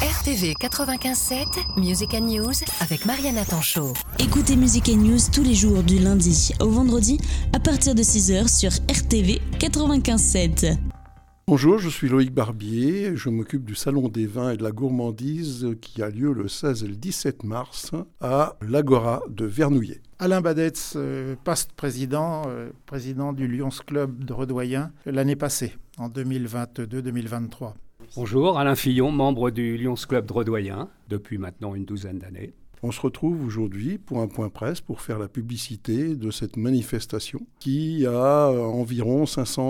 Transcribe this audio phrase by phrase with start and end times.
[0.00, 3.92] RTV 95.7, Music and News avec Mariana Tanchot.
[4.18, 7.20] Écoutez Music and News tous les jours du lundi au vendredi
[7.52, 10.78] à partir de 6h sur RTV 95.7.
[11.46, 15.68] Bonjour, je suis Loïc Barbier, je m'occupe du Salon des vins et de la gourmandise
[15.82, 17.90] qui a lieu le 16 et le 17 mars
[18.22, 20.00] à l'Agora de Vernouillet.
[20.18, 26.08] Alain Badetz, euh, past président, euh, président du Lions Club de Redoyen l'année passée, en
[26.08, 27.74] 2022-2023.
[28.16, 32.54] Bonjour, Alain Fillon, membre du Lions Club Drodoyen depuis maintenant une douzaine d'années.
[32.82, 37.46] On se retrouve aujourd'hui pour un point presse pour faire la publicité de cette manifestation
[37.60, 39.62] qui a environ 500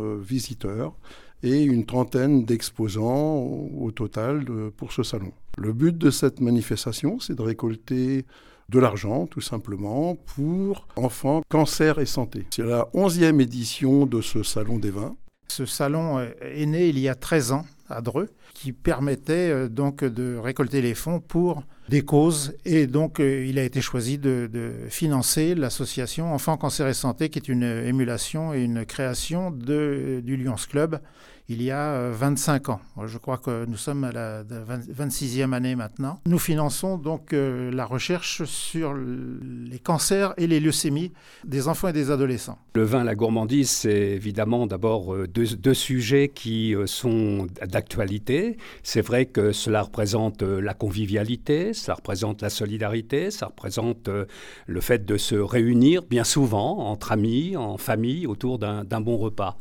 [0.00, 0.94] euh, visiteurs
[1.42, 4.44] et une trentaine d'exposants au total
[4.76, 5.32] pour ce salon.
[5.56, 8.26] Le but de cette manifestation, c'est de récolter
[8.68, 12.46] de l'argent, tout simplement, pour enfants, cancer et santé.
[12.50, 15.16] C'est la 11e édition de ce salon des vins.
[15.48, 20.04] Ce salon est né il y a 13 ans à Dreux, qui permettait euh, donc
[20.04, 22.54] de récolter les fonds pour des causes.
[22.64, 24.48] Et donc, euh, il a été choisi de,
[24.88, 30.36] financer l'association Enfants Cancer et Santé, qui est une émulation et une création de, du
[30.36, 31.00] Lions Club
[31.50, 32.80] il y a 25 euh, ans.
[33.06, 36.20] Je crois que nous sommes à la 26e année maintenant.
[36.26, 41.12] Nous finançons donc euh, la recherche sur les cancers et les leucémies
[41.44, 42.58] des enfants et des adolescents.
[42.74, 48.58] Le vin, la gourmandise, c'est évidemment d'abord euh, deux, sujets qui sont d'actualité.
[48.82, 54.08] C'est vrai que cela représente la convivialité, ça représente la solidarité, ça représente
[54.66, 59.58] le fait de se réunir bien souvent entre amis, en famille, autour d'un bon repas.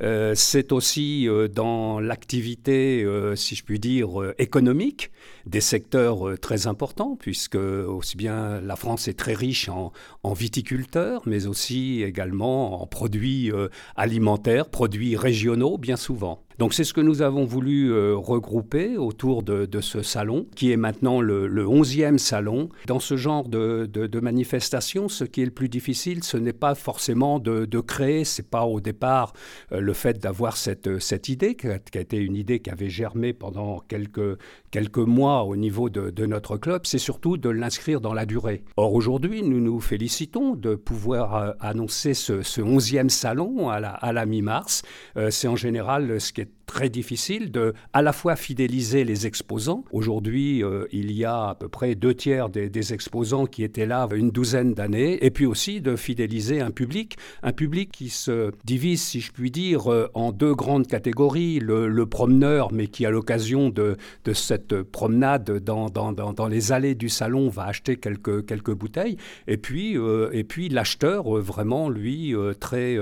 [0.00, 5.10] Euh, c'est aussi euh, dans l'activité, euh, si je puis dire, économique,
[5.46, 11.22] des secteurs très importants, puisque aussi bien la France est très riche en, en viticulteurs,
[11.26, 13.50] mais aussi également en produits
[13.96, 16.47] alimentaires, produits régionaux, bien souvent.
[16.58, 20.76] Donc c'est ce que nous avons voulu euh, regrouper autour de, ce salon, qui est
[20.76, 22.68] maintenant le, 11e salon.
[22.86, 27.38] Dans ce genre de, manifestation, ce qui est le plus difficile, ce n'est pas forcément
[27.38, 29.32] de, créer, c'est pas au départ
[29.70, 33.32] euh, le fait d'avoir cette, cette idée, qui a, été une idée qui avait germé
[33.32, 34.36] pendant quelques,
[34.72, 38.64] quelques mois au niveau de, notre club, c'est surtout de l'inscrire dans la durée.
[38.76, 43.90] Or aujourd'hui, nous nous félicitons de pouvoir euh, annoncer ce, ce 11e salon à la,
[43.90, 44.82] à la mi-mars.
[45.30, 49.84] c'est en général ce qui est très difficile de à la fois fidéliser les exposants.
[49.90, 54.06] Aujourd'hui, euh, il y a à peu près deux tiers des, exposants qui étaient là
[54.14, 59.02] une douzaine d'années, et puis aussi de fidéliser un public, un public qui se divise,
[59.02, 61.58] si je puis dire, euh, en deux grandes catégories.
[61.58, 66.94] Le, promeneur, mais qui à l'occasion de, de, cette promenade dans, dans, dans, les allées
[66.94, 69.16] du salon va acheter quelques, quelques bouteilles,
[69.46, 72.96] et puis, euh, puis l'acheteur, vraiment, lui, très,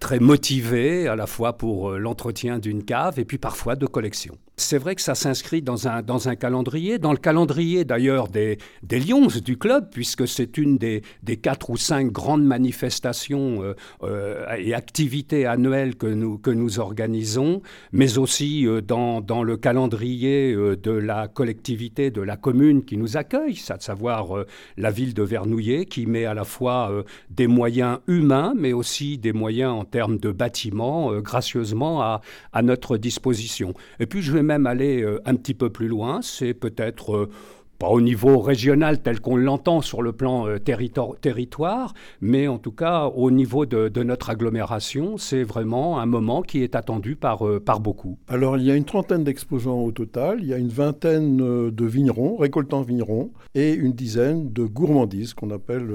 [0.00, 4.38] très motivé à la fois pour l'entretien d'une carte, et puis parfois de collection.
[4.58, 8.56] C'est vrai que ça s'inscrit dans un, dans un calendrier, dans le calendrier d'ailleurs des,
[8.82, 13.74] des Lions du club, puisque c'est une des, des quatre ou cinq grandes manifestations euh,
[14.02, 17.60] euh, et activités annuelles que nous, que nous organisons,
[17.92, 23.18] mais aussi euh, dans, dans, le calendrier de la collectivité, de la commune qui nous
[23.18, 24.46] accueille, à savoir
[24.78, 29.34] la ville de Vernouillet, qui met à la fois des moyens humains, mais aussi des
[29.34, 32.22] moyens en termes de bâtiments, gracieusement à,
[32.54, 33.74] à notre disposition.
[34.00, 37.30] Et puis je vais même aller euh, un petit peu plus loin, c'est peut-être euh,
[37.78, 41.92] pas au niveau régional tel qu'on l'entend sur le plan euh, territoire,
[42.22, 46.74] mais en tout cas au niveau de, notre agglomération, c'est vraiment un moment qui est
[46.74, 48.18] attendu par, par beaucoup.
[48.28, 51.36] Alors il y a une trentaine d'exposants au total, il y a une vingtaine
[51.70, 55.90] de vignerons, récoltants vignerons, et une dizaine de gourmandises qu'on appelle...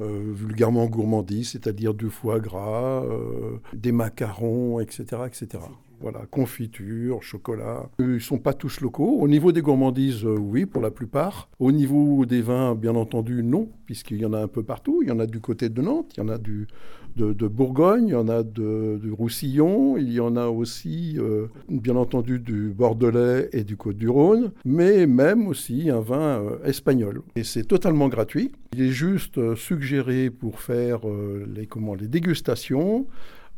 [0.00, 3.04] vulgairement gourmandises, c'est-à-dire du foie gras,
[3.74, 5.58] des macarons, etc., etc.
[6.00, 7.90] Voilà, confiture, chocolat.
[7.98, 9.18] Ils ne sont pas tous locaux.
[9.20, 11.50] Au niveau des gourmandises, euh, oui, pour la plupart.
[11.58, 15.00] Au niveau des vins, bien entendu, non, puisqu'il y en a un peu partout.
[15.02, 16.68] Il y en a du côté de Nantes, il y en a du,
[17.16, 21.48] de, Bourgogne, il y en a de, du Roussillon, il y en a aussi, euh,
[21.68, 27.20] bien entendu, du Bordelais et du Côte-du-Rhône, mais même aussi un vin euh, espagnol.
[27.36, 28.52] Et c'est totalement gratuit.
[28.72, 31.00] Il est juste suggéré pour faire
[31.54, 33.06] les, comment, les dégustations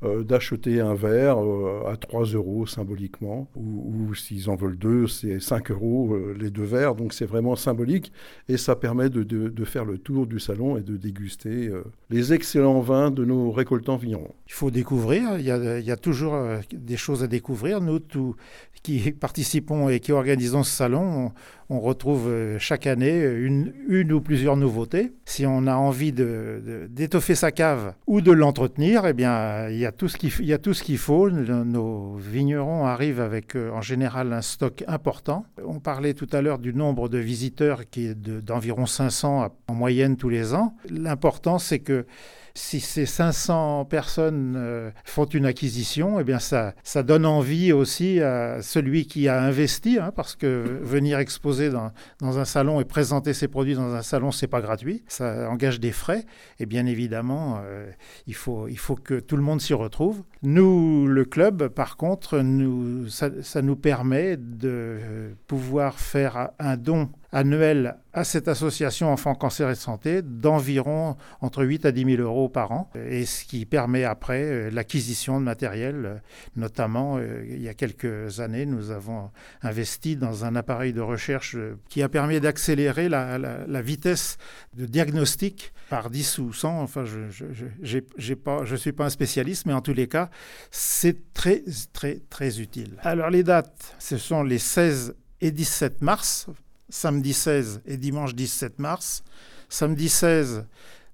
[0.04, 5.38] euh, d'acheter un verre euh, à 3 euros symboliquement, ou, s'ils en veulent deux, c'est
[5.38, 8.12] 5 euros euh, les deux verres, donc c'est vraiment symbolique,
[8.48, 11.70] et ça permet de, de, faire le tour du salon et de déguster
[12.10, 14.34] les excellents vins de nos récoltants vignerons.
[14.48, 16.36] Il faut découvrir, il y a, toujours
[16.72, 17.80] des choses à découvrir.
[17.80, 18.34] Nous, tous
[18.82, 21.30] qui participons et qui organisons ce salon,
[21.70, 22.28] on, retrouve
[22.58, 25.12] chaque année une, une, ou plusieurs nouveautés.
[25.24, 29.91] Si on a envie d'étoffer sa cave ou de l'entretenir, eh bien, il y a
[29.92, 31.30] a y a tout ce qu'il faut.
[31.30, 35.44] Nos vignerons arrivent avec en général un stock important.
[35.64, 40.16] On parlait tout à l'heure du nombre de visiteurs qui est d'environ 500 en moyenne
[40.16, 40.74] tous les ans.
[40.88, 42.06] L'important c'est que
[42.54, 48.20] si ces 500 personnes euh, font une acquisition, eh bien ça, ça donne envie aussi
[48.20, 52.84] à celui qui a investi, hein, parce que venir exposer dans, dans, un salon et
[52.84, 56.24] présenter ses produits dans un salon, c'est pas gratuit, ça engage des frais,
[56.58, 57.90] et bien évidemment, euh,
[58.26, 60.22] il, faut, il faut que tout le monde s'y retrouve.
[60.42, 67.10] Nous, le club, par contre, nous, ça, ça nous permet de pouvoir faire un don
[67.32, 72.50] annuel à cette association Enfants Cancer et Santé d'environ entre 8 à 10 000 euros
[72.50, 76.22] par an, et ce qui permet après euh, l'acquisition de matériel.
[76.56, 79.30] Notamment, euh, il y a quelques années, nous avons
[79.62, 84.36] investi dans un appareil de recherche euh, qui a permis d'accélérer la, la, vitesse
[84.74, 86.82] de diagnostic par 10 ou 100.
[86.82, 90.28] Enfin, je ne suis pas un spécialiste, mais en tous les cas,
[90.70, 91.62] c'est très,
[91.92, 92.96] très, très utile.
[93.00, 96.46] Alors, les dates, ce sont les 16 et 17 mars
[96.92, 99.24] samedi 16 et dimanche 17 mars.
[99.68, 100.66] Samedi 16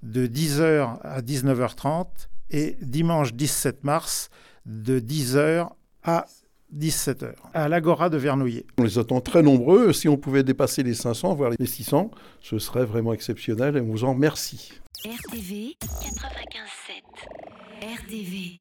[0.03, 2.07] de 10h à 19h30
[2.51, 4.31] et dimanche 17 mars
[4.67, 5.71] de 10h
[6.03, 6.27] à
[6.77, 8.67] 17h à l'Agora de Vernouillet.
[8.77, 9.93] On les attend très nombreux.
[9.93, 12.11] Si on pouvait dépasser les 500, voire les 600,
[12.43, 14.73] ce serait vraiment exceptionnel et on vous en remercie.
[15.05, 17.03] RTV 95.7
[17.81, 18.57] RTV